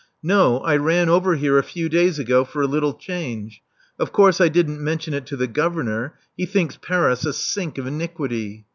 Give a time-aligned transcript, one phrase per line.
[0.23, 3.61] No, I ran over here a few days ago for a little change.
[3.99, 7.85] Of course I didn't mention it to the governor: he thinks Paris a sink of
[7.85, 8.65] iniquity.